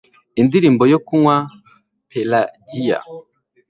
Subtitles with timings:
[0.41, 1.35] Indirimbo yo Kunywa
[2.09, 2.99] Pelagiya